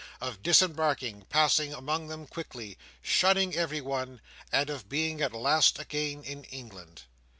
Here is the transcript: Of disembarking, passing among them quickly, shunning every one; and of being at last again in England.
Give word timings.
Of 0.19 0.41
disembarking, 0.41 1.27
passing 1.29 1.75
among 1.75 2.07
them 2.07 2.25
quickly, 2.25 2.75
shunning 3.03 3.55
every 3.55 3.81
one; 3.81 4.19
and 4.51 4.67
of 4.71 4.89
being 4.89 5.21
at 5.21 5.31
last 5.31 5.77
again 5.77 6.23
in 6.23 6.43
England. 6.45 7.03